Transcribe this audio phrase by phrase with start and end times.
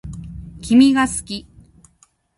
[0.63, 1.47] 君が好き